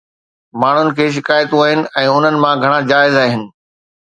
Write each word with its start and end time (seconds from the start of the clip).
ماڻهن 0.61 0.87
کي 0.99 1.05
شڪايتون 1.17 1.61
آهن 1.67 1.85
۽ 2.05 2.15
انهن 2.17 2.41
مان 2.47 2.65
گهڻا 2.65 2.81
جائز 2.93 3.23
آهن. 3.27 3.49